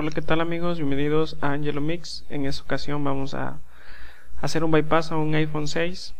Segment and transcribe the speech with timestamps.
[0.00, 0.78] Hola, ¿qué tal amigos?
[0.78, 2.24] Bienvenidos a Angelo Mix.
[2.30, 3.58] En esta ocasión vamos a
[4.40, 6.14] hacer un bypass a un iPhone 6.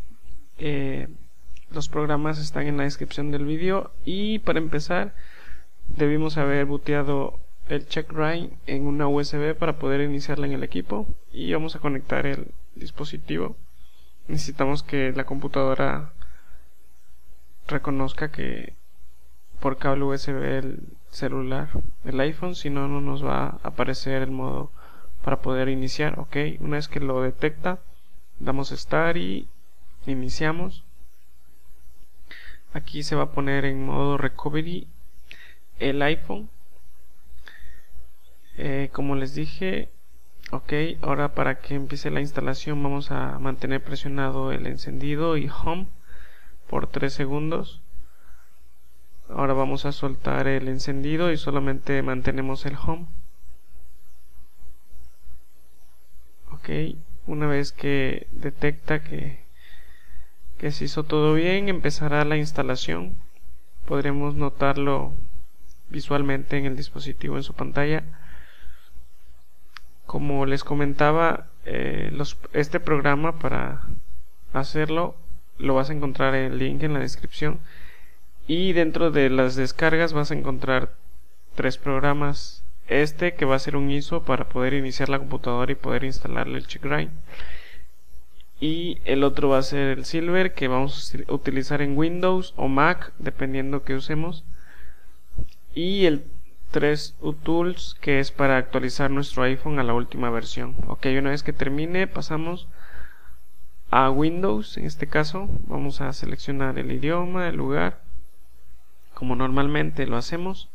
[0.57, 1.07] Eh,
[1.71, 5.15] los programas están en la descripción del vídeo y para empezar
[5.87, 7.39] debimos haber booteado
[7.69, 12.25] el checkra en una USB para poder iniciarla en el equipo y vamos a conectar
[12.25, 13.55] el dispositivo.
[14.27, 16.11] Necesitamos que la computadora
[17.65, 18.73] reconozca que
[19.61, 21.69] por cable USB el celular,
[22.05, 24.71] el iPhone, si no, no nos va a aparecer el modo
[25.23, 26.19] para poder iniciar.
[26.19, 27.79] Ok, una vez que lo detecta,
[28.39, 29.47] damos Start y
[30.05, 30.83] iniciamos.
[32.73, 34.87] Aquí se va a poner en modo Recovery
[35.79, 36.49] el iPhone.
[38.57, 39.89] Eh, como les dije,
[40.51, 45.87] ok, ahora para que empiece la instalación vamos a mantener presionado el encendido y Home
[46.69, 47.81] por 3 segundos
[49.29, 53.07] ahora vamos a soltar el encendido y solamente mantenemos el home.
[56.51, 56.69] Ok
[57.29, 59.39] una vez que detecta que,
[60.57, 63.15] que se hizo todo bien empezará la instalación.
[63.85, 65.13] Podremos notarlo
[65.89, 68.03] visualmente en el dispositivo en su pantalla.
[70.07, 72.11] Como les comentaba eh,
[72.53, 73.83] este programa para
[74.53, 75.15] hacerlo
[75.59, 77.59] lo vas a encontrar en el link en la descripción
[78.49, 80.95] y dentro de las descargas vas a encontrar
[81.53, 82.63] tres programas.
[82.87, 86.57] Este que va a ser un ISO para poder iniciar la computadora y poder instalarle
[86.57, 87.07] el checkra
[88.59, 92.67] Y el otro va a ser el Silver que vamos a utilizar en Windows o
[92.67, 94.43] Mac dependiendo que usemos.
[95.75, 96.23] Y el
[96.71, 100.75] 3 UTools que es para actualizar nuestro iPhone a la última versión.
[100.87, 102.67] Ok, una vez que termine pasamos
[103.91, 104.75] a Windows.
[104.79, 108.08] En este caso vamos a seleccionar el idioma, el lugar
[109.19, 110.69] como normalmente lo hacemos.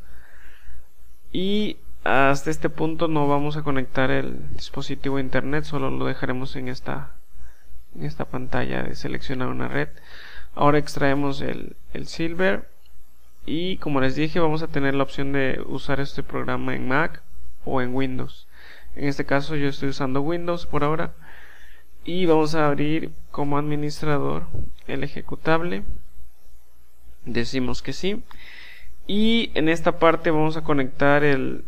[1.33, 6.55] Y hasta este punto no vamos a conectar el dispositivo a internet solo lo dejaremos
[6.55, 7.13] en esta
[7.95, 9.89] en esta pantalla de seleccionar una red.
[10.55, 12.69] Ahora extraemos el, el silver
[13.47, 17.23] y como les dije vamos a tener la opción de usar este programa en Mac
[17.65, 18.47] o en Windows.
[18.95, 21.15] En este caso yo estoy usando Windows por ahora.
[22.05, 24.49] Y vamos a abrir como administrador
[24.87, 25.83] el ejecutable
[27.25, 28.23] decimos que sí.
[29.07, 31.65] Y en esta parte vamos a conectar el,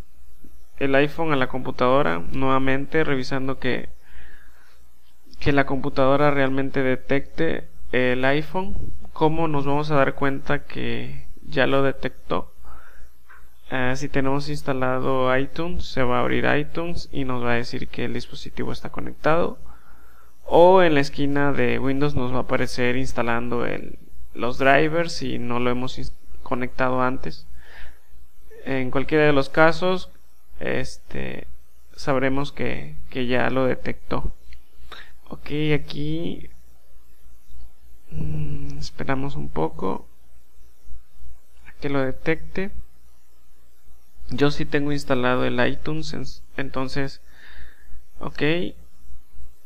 [0.79, 3.89] el iPhone a la computadora nuevamente revisando que
[5.41, 8.75] que la computadora realmente detecte el iPhone.
[9.13, 12.53] Como nos vamos a dar cuenta que ya lo detectó
[13.71, 17.89] eh, si tenemos instalado iTunes se va a abrir iTunes y nos va a decir
[17.89, 19.59] que el dispositivo está conectado.
[20.45, 23.99] O en la esquina de Windows nos va a aparecer instalando el,
[24.37, 27.47] los drivers si no lo hemos conectado antes.
[28.65, 30.11] En cualquiera de los casos,
[30.61, 31.47] este
[31.97, 34.33] sabremos que, que ya lo detectó.
[35.29, 36.51] Ok, aquí
[38.11, 40.07] mm, esperamos un poco
[41.67, 42.71] a que lo detecte.
[44.31, 47.21] Yo sí tengo instalado el iTunes, entonces,
[48.19, 48.43] ok,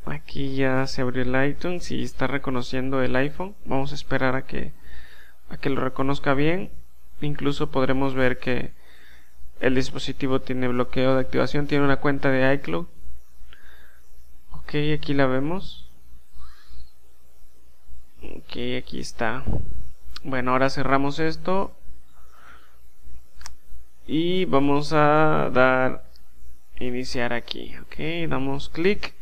[0.07, 3.55] Aquí ya se abrió el iTunes y está reconociendo el iPhone.
[3.65, 4.73] Vamos a esperar a que,
[5.51, 6.71] a que lo reconozca bien.
[7.21, 8.73] Incluso podremos ver que
[9.61, 12.87] el dispositivo tiene bloqueo de activación, tiene una cuenta de iCloud.
[14.53, 15.91] Ok, aquí la vemos.
[18.23, 19.45] Ok, aquí está.
[20.25, 21.73] Bueno, ahora cerramos esto.
[24.07, 26.05] Y vamos a dar
[26.79, 27.77] iniciar aquí.
[27.83, 29.15] Ok, damos clic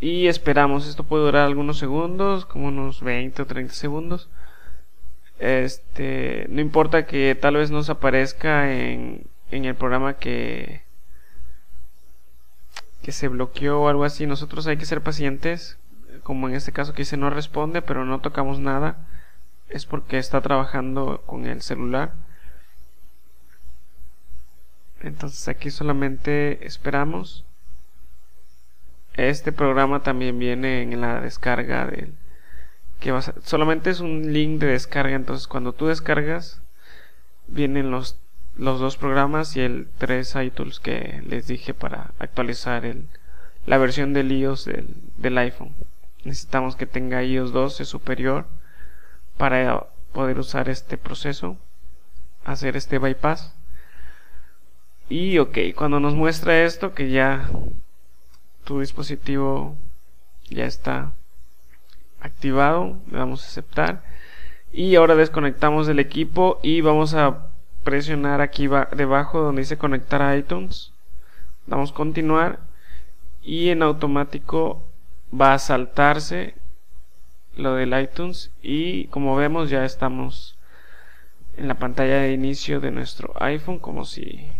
[0.00, 0.86] y esperamos.
[0.88, 4.28] Esto puede durar algunos segundos, como unos 20 o 30 segundos.
[5.38, 10.86] Este, no importa que tal vez nos aparezca en, en el programa que
[13.06, 14.26] que se bloqueó o algo así.
[14.26, 15.78] Nosotros hay que ser pacientes,
[16.24, 19.06] como en este caso que dice no responde, pero no tocamos nada.
[19.68, 22.14] Es porque está trabajando con el celular.
[25.02, 27.45] Entonces aquí solamente esperamos
[29.16, 32.12] este programa también viene en la descarga del
[33.00, 36.62] que vas solamente es un link de descarga, entonces cuando tú descargas
[37.46, 38.18] vienen los
[38.56, 43.06] los dos programas y el 3 iTools que les dije para actualizar el,
[43.66, 44.88] la versión del iOS del,
[45.18, 45.74] del iPhone.
[46.24, 48.46] Necesitamos que tenga iOS 12 superior
[49.36, 51.58] para poder usar este proceso,
[52.44, 53.54] hacer este bypass.
[55.08, 57.48] Y ok, cuando nos muestra esto que ya
[58.66, 59.76] tu dispositivo
[60.50, 61.12] ya está
[62.20, 64.02] activado, le damos a aceptar
[64.72, 67.46] y ahora desconectamos del equipo y vamos a
[67.84, 70.92] presionar aquí debajo donde dice conectar a iTunes.
[71.66, 72.58] Damos continuar
[73.40, 74.82] y en automático
[75.32, 76.54] va a saltarse
[77.56, 80.58] lo del iTunes y como vemos ya estamos
[81.56, 84.50] en la pantalla de inicio de nuestro iPhone como si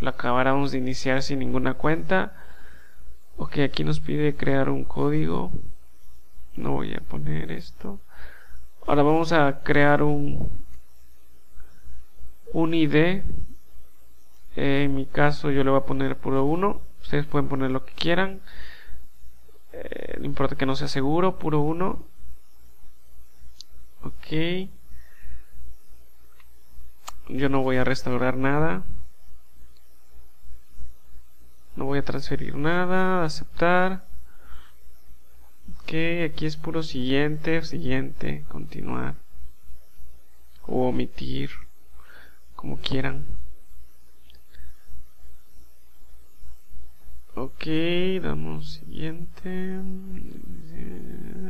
[0.00, 2.39] lo acabáramos de iniciar sin ninguna cuenta
[3.40, 5.50] ok aquí nos pide crear un código.
[6.56, 7.98] No voy a poner esto.
[8.86, 10.50] Ahora vamos a crear un
[12.52, 13.22] un ID
[14.56, 17.94] en mi caso yo le voy a poner puro 1 ustedes pueden poner lo que
[17.94, 18.40] quieran.
[19.72, 21.98] Eh, no importa que no sea seguro puro 1
[24.04, 24.68] ok.
[27.28, 28.82] Yo no voy a restaurar nada
[31.80, 34.04] no voy a transferir nada aceptar.
[35.80, 35.94] Ok
[36.26, 39.14] aquí es puro siguiente siguiente continuar.
[40.66, 41.48] O omitir
[42.54, 43.24] como quieran.
[47.34, 47.64] Ok
[48.20, 49.80] damos siguiente.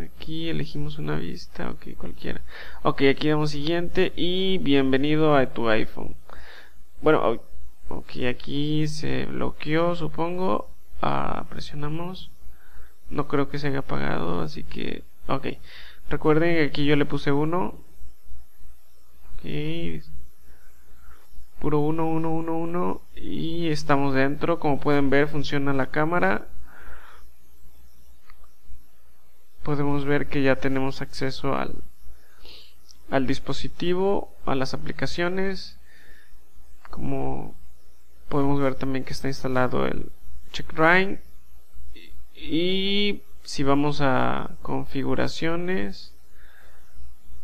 [0.05, 2.41] Aquí elegimos una vista ok cualquiera.
[2.85, 6.15] Ok aquí damos siguiente y bienvenido a tu iphone.
[7.03, 7.50] Bueno
[7.90, 10.70] ok aquí se bloqueó supongo
[11.02, 12.31] ah, presionamos
[13.10, 15.46] no creo que se haya apagado así que ok
[16.08, 17.75] recuerden que aquí yo le puse uno
[19.37, 19.44] ok
[21.60, 24.58] puro 1, 1, 1, 1 y estamos dentro.
[24.58, 26.46] Como pueden ver funciona la cámara.
[29.62, 31.75] Podemos ver que ya tenemos acceso al,
[33.10, 35.78] al dispositivo, a las aplicaciones.
[36.90, 37.54] Como
[38.31, 40.11] podemos ver también que está instalado el
[40.53, 41.21] CheckRine.
[42.35, 46.15] Y si vamos a configuraciones,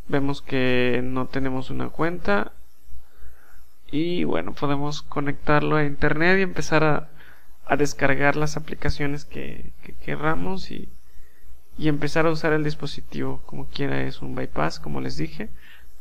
[0.09, 2.53] vemos que no tenemos una cuenta.
[3.91, 7.11] Y bueno podemos conectarlo a internet y empezar a,
[7.77, 9.73] descargar las aplicaciones que,
[10.05, 10.89] querramos y,
[11.79, 14.03] y, empezar a usar el dispositivo como quiera.
[14.03, 15.51] Es un bypass como les dije.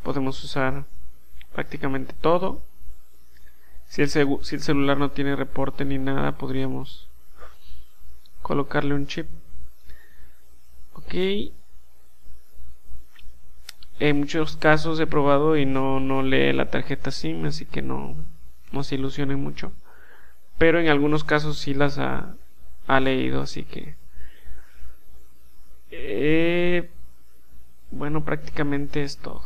[0.03, 0.85] Podemos usar
[1.53, 2.61] prácticamente todo
[3.87, 7.07] si el, si el celular no tiene reporte ni nada podríamos
[8.41, 9.27] colocarle un chip
[10.93, 11.13] ok
[13.99, 18.15] en muchos casos he probado y no, no lee la tarjeta SIM, así que no,
[18.71, 19.71] no se ilusionen mucho.
[20.57, 22.35] Pero en algunos casos sí las ha,
[22.87, 23.95] ha leído, así que...
[25.91, 26.89] Eh,
[27.91, 29.43] bueno, prácticamente es todo.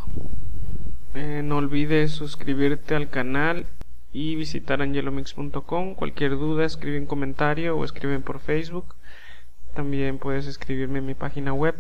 [1.14, 3.68] Eh, no olvides suscribirte al canal
[4.12, 5.96] y visitar angelomix.com.
[5.96, 8.96] Cualquier duda, escribe en comentario o escriben por Facebook.
[9.74, 11.76] También puedes escribirme en mi página web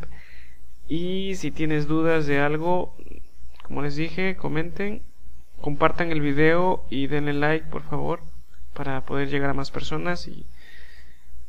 [0.90, 2.96] y si tienes dudas de algo,
[3.64, 5.04] como les dije, comenten,
[5.62, 8.22] compartan el video y denle like, por favor,
[8.74, 10.28] para poder llegar a más personas.
[10.28, 10.48] Y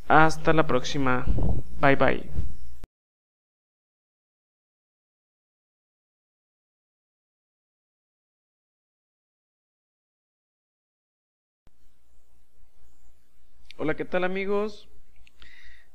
[0.09, 1.25] hasta la próxima.
[1.81, 2.50] Bye bye.
[13.83, 14.91] Hola, ¿qué tal amigos?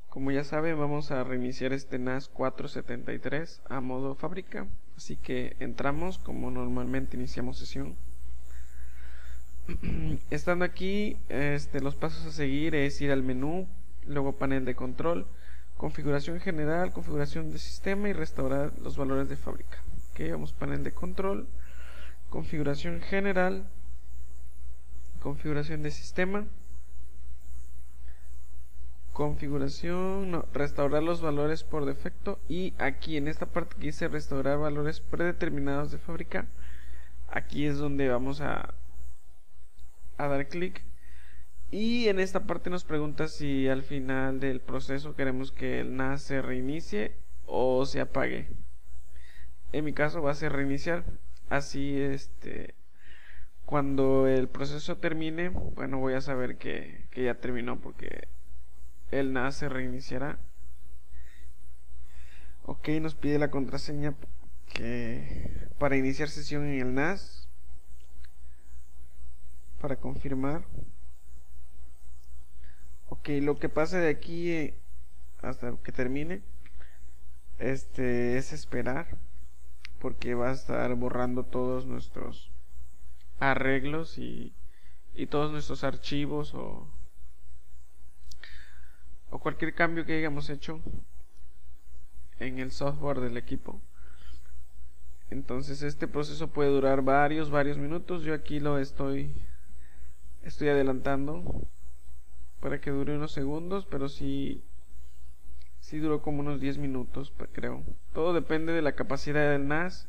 [0.09, 4.65] Como ya saben, vamos a reiniciar este NAS 473 a modo fábrica.
[4.97, 7.95] Así que entramos como normalmente iniciamos sesión.
[10.31, 13.67] Estando aquí, este, los pasos a seguir es ir al menú,
[14.07, 15.27] luego panel de control,
[15.77, 19.77] configuración general, configuración de sistema y restaurar los valores de fábrica.
[20.09, 21.47] Ok, vamos panel de control,
[22.31, 23.69] configuración general,
[25.21, 26.47] configuración de sistema
[29.15, 34.57] configuración, no, restaurar los valores por defecto y aquí en esta parte que dice restaurar
[34.57, 36.47] valores predeterminados de fábrica,
[37.29, 38.73] aquí es donde vamos a,
[40.17, 40.83] a dar clic
[41.71, 46.21] y en esta parte nos pregunta si al final del proceso queremos que el NAS
[46.21, 48.49] se reinicie o se apague.
[49.71, 51.05] En mi caso va a ser reiniciar,
[51.47, 52.75] así este
[53.65, 58.27] cuando el proceso termine, bueno voy a saber que, que ya terminó porque
[59.11, 60.39] el NAS se reiniciará.
[62.63, 64.15] Ok, nos pide la contraseña
[64.73, 67.47] que para iniciar sesión en el NAS.
[69.79, 70.65] Para confirmar.
[73.09, 74.73] Ok, lo que pasa de aquí eh,
[75.41, 76.41] hasta que termine
[77.59, 79.17] este es esperar
[79.99, 82.51] porque va a estar borrando todos nuestros
[83.39, 84.53] arreglos y,
[85.13, 86.87] y todos nuestros archivos o
[89.35, 90.79] o cualquier cambio que hayamos hecho
[92.39, 93.81] en el software del equipo
[95.29, 98.23] Entonces este proceso puede durar varios, varios minutos.
[98.23, 99.35] Yo aquí lo estoy,
[100.43, 101.67] estoy adelantando
[102.61, 104.63] para que dure unos segundos, pero sí,
[105.81, 107.83] sí duró como unos 10 minutos, creo.
[108.13, 110.07] Todo depende de la capacidad del NAS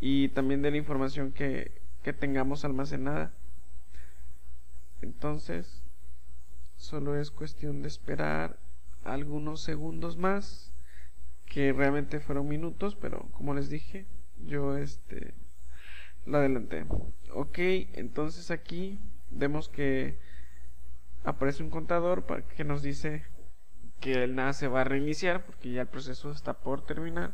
[0.00, 3.32] y también de la información que, que tengamos almacenada.
[5.00, 5.81] Entonces,
[6.82, 8.58] solo es cuestión de esperar
[9.04, 10.74] algunos segundos más
[11.46, 14.04] que realmente fueron minutos pero como les dije
[14.38, 15.32] yo este
[16.26, 16.84] lo adelanté.
[17.32, 17.58] Ok
[17.94, 18.98] entonces aquí
[19.30, 20.18] vemos que
[21.22, 22.24] aparece un contador
[22.56, 23.22] que nos dice
[24.00, 27.32] que el NAS se va a reiniciar porque ya el proceso está por terminar.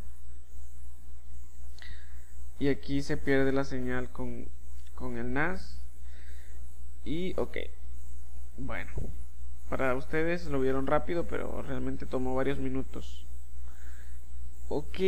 [2.59, 4.49] Y aquí se pierde la señal con,
[4.95, 5.81] con el NAS.
[7.07, 7.57] Y ok
[8.59, 8.90] bueno
[9.68, 13.26] para ustedes lo vieron rápido, pero realmente tomó varios minutos.
[14.68, 14.98] Ok,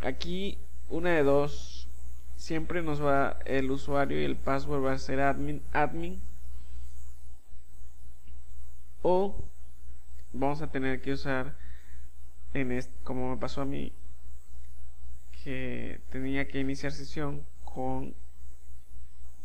[0.00, 1.88] aquí una de dos.
[2.36, 6.20] Siempre nos va el usuario y el password va a ser admin, admin.
[9.02, 9.36] O
[10.32, 11.56] vamos a tener que usar
[12.54, 13.92] en como me pasó a mí
[15.42, 18.14] que tenía que iniciar sesión con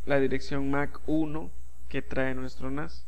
[0.06, 1.52] la dirección Mac 1
[1.90, 3.06] que trae nuestro NAS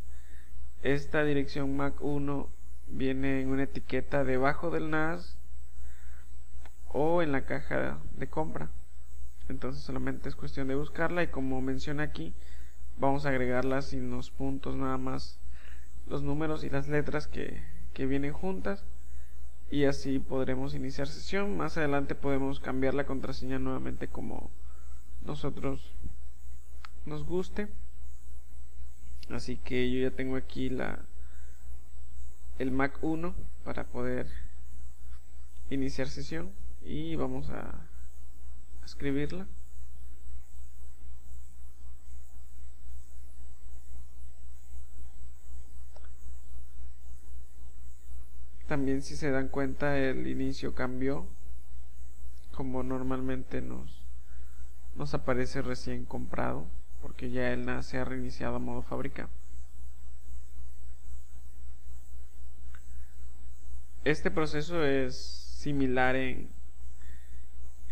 [0.83, 2.49] esta dirección MAC 1
[2.87, 5.37] viene en una etiqueta debajo del NAS
[6.87, 8.69] o en la caja de compra.
[9.49, 12.33] Entonces solamente es cuestión de buscarla y como menciona aquí,
[12.97, 15.39] vamos a agregarla sin los puntos nada más
[16.07, 17.61] los números y las letras que,
[17.93, 18.83] que vienen juntas
[19.69, 21.55] y así podremos iniciar sesión.
[21.55, 24.51] Más adelante podemos cambiar la contraseña nuevamente como
[25.25, 25.93] nosotros
[27.05, 27.69] nos guste.
[29.33, 30.99] Así que yo ya tengo aquí la
[32.59, 33.33] el Mac 1
[33.63, 34.27] para poder
[35.69, 36.51] iniciar sesión
[36.83, 37.87] y vamos a,
[38.85, 39.47] escribirla.
[48.67, 51.27] También si se dan cuenta el inicio cambió
[52.53, 54.05] como normalmente nos,
[54.95, 56.67] nos aparece recién comprado
[57.01, 59.29] porque ya el NAS se ha reiniciado a modo fábrica.
[64.03, 66.49] Este proceso es similar en,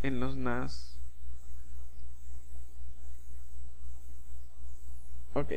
[0.01, 0.97] en los NAS.
[5.33, 5.53] Ok.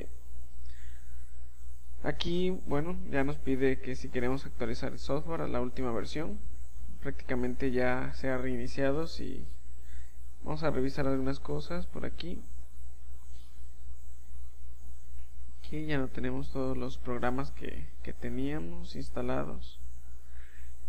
[2.03, 6.39] Aquí, bueno, ya nos pide que si queremos actualizar el software a la última versión.
[7.01, 9.07] Prácticamente ya se ha reiniciado.
[9.07, 9.47] Si
[10.45, 12.43] vamos a revisar algunas cosas por aquí
[15.73, 19.81] ya no tenemos todos los programas que, que teníamos instalados.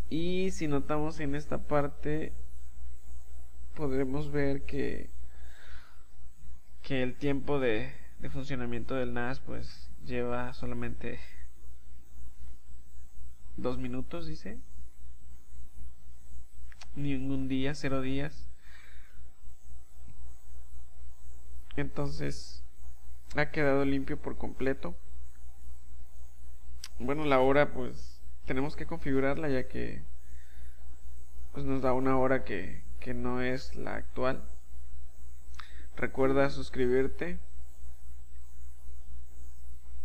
[0.10, 2.34] Y si notamos en esta parte
[3.76, 5.10] podremos ver que
[6.82, 11.20] que el tiempo de, de funcionamiento del NAS pues lleva solamente
[13.56, 14.60] dos minutos dice.
[16.96, 18.50] Ningún día cero días.
[21.78, 22.63] Entonces
[23.36, 24.96] ha quedado limpio por completo.
[27.00, 30.02] Bueno, la hora pues tenemos que configurarla ya que
[31.52, 34.44] pues nos da una hora que, que no es la actual.
[35.96, 37.38] Recuerda suscribirte.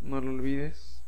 [0.01, 1.03] No lo olvides.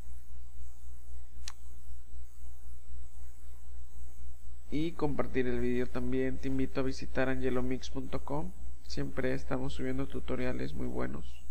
[4.70, 6.38] Y compartir el vídeo también.
[6.38, 8.52] Te invito a visitar angelomix.com.
[8.86, 11.50] Siempre estamos subiendo tutoriales muy buenos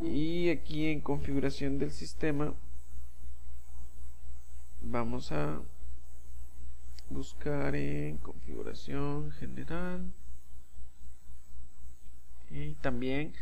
[0.00, 2.54] y aquí en configuración del sistema
[4.82, 5.60] vamos a
[7.10, 10.12] buscar en configuración general.
[12.50, 13.34] Y también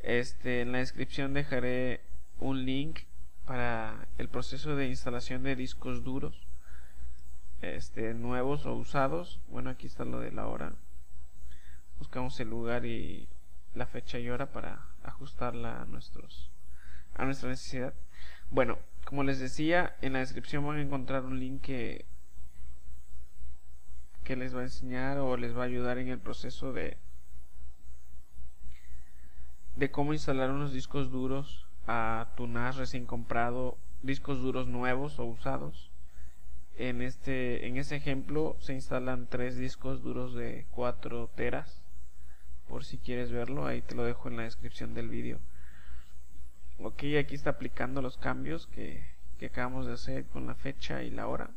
[0.00, 2.00] este en la descripción dejaré
[2.38, 3.00] un link
[3.44, 6.46] para el proceso de instalación de discos duros
[7.72, 9.40] este nuevos o usados.
[9.48, 10.72] Bueno aquí está lo de la hora.
[11.98, 13.28] Buscamos el lugar y
[13.74, 14.93] la fecha y hora para
[15.24, 16.50] ajustarla a nuestros
[17.14, 17.94] a nuestra necesidad.
[18.50, 22.04] Bueno, como les decía, en la descripción van a encontrar un link que
[24.22, 26.98] que les va a enseñar o les va a ayudar en el proceso de
[29.76, 35.24] de cómo instalar unos discos duros a tu NAS recién comprado, discos duros nuevos o
[35.24, 35.90] usados.
[36.76, 41.83] En este en ese ejemplo se instalan tres discos duros de 4 teras
[42.68, 45.38] por si quieres verlo, ahí te lo dejo en la descripción del vídeo.
[46.78, 49.04] Ok, aquí está aplicando los cambios que,
[49.38, 51.50] que acabamos de hacer con la fecha y la hora.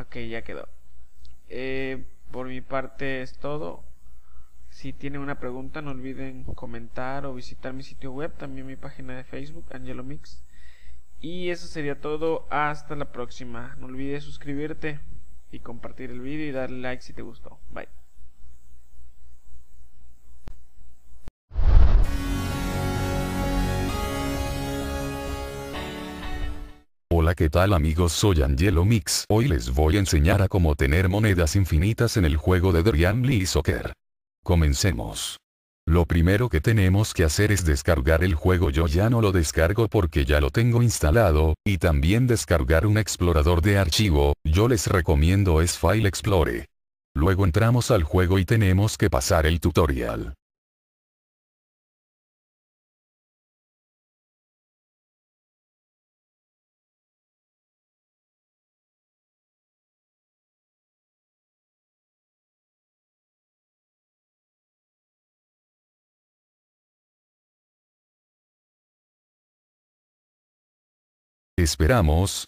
[0.00, 0.68] Ok, ya quedó.
[1.48, 3.84] Eh, por mi parte es todo.
[4.70, 9.16] Si tienen una pregunta, no olviden comentar o visitar mi sitio web, también mi página
[9.16, 10.42] de Facebook, Angelo Mix.
[11.20, 12.46] Y eso sería todo.
[12.50, 13.76] Hasta la próxima.
[13.78, 14.98] No olvides suscribirte
[15.54, 17.58] y compartir el vídeo y darle like si te gustó.
[17.70, 17.88] Bye.
[27.10, 29.24] Hola qué tal amigos soy Angelo Mix.
[29.28, 33.22] Hoy les voy a enseñar a cómo tener monedas infinitas en el juego de Dream
[33.22, 33.92] Lee Soccer.
[34.42, 35.38] Comencemos.
[35.86, 39.86] Lo primero que tenemos que hacer es descargar el juego yo ya no lo descargo
[39.88, 45.60] porque ya lo tengo instalado, y también descargar un explorador de archivo, yo les recomiendo
[45.60, 46.66] es File Explore.
[47.14, 50.34] Luego entramos al juego y tenemos que pasar el tutorial.
[71.64, 72.46] Esperamos.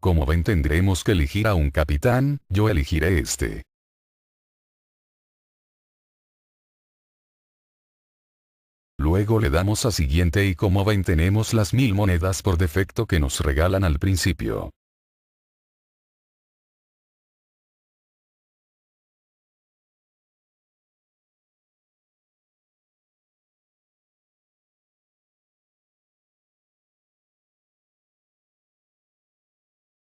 [0.00, 3.64] Como ven tendremos que elegir a un capitán, yo elegiré este.
[8.98, 13.18] Luego le damos a siguiente y como ven tenemos las mil monedas por defecto que
[13.18, 14.70] nos regalan al principio.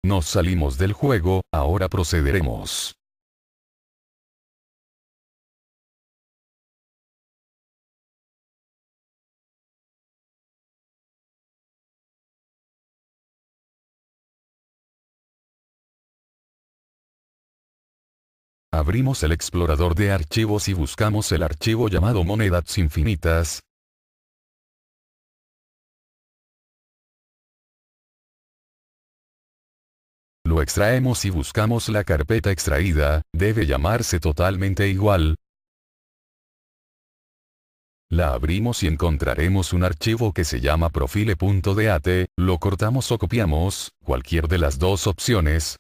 [0.07, 2.95] Nos salimos del juego, ahora procederemos.
[18.73, 23.63] Abrimos el explorador de archivos y buscamos el archivo llamado monedas infinitas,
[30.57, 35.37] Lo extraemos y buscamos la carpeta extraída, debe llamarse totalmente igual.
[38.09, 42.07] La abrimos y encontraremos un archivo que se llama profile.dat,
[42.39, 45.77] lo cortamos o copiamos, cualquier de las dos opciones,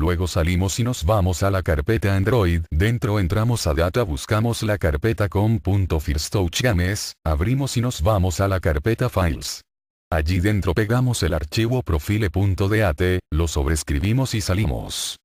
[0.00, 2.62] Luego salimos y nos vamos a la carpeta Android.
[2.70, 9.10] Dentro entramos a Data buscamos la carpeta com.firstouchgames, abrimos y nos vamos a la carpeta
[9.10, 9.60] Files.
[10.10, 15.18] Allí dentro pegamos el archivo profile.dat, lo sobrescribimos y salimos.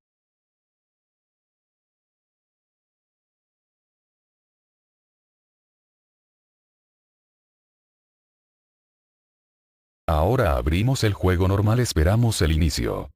[10.06, 13.15] Ahora abrimos el juego normal esperamos el inicio.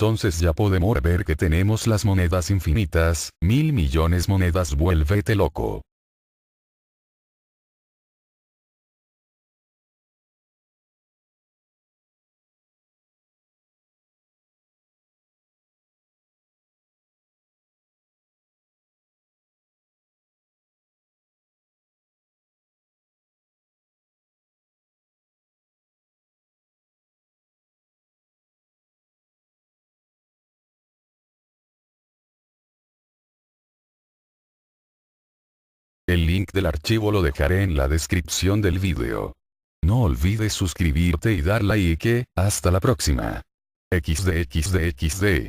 [0.00, 5.82] Entonces ya podemos ver que tenemos las monedas infinitas, mil millones monedas vuélvete loco.
[36.10, 39.36] El link del archivo lo dejaré en la descripción del vídeo.
[39.80, 43.42] No olvides suscribirte y dar like, hasta la próxima.
[43.92, 45.24] XD XD XD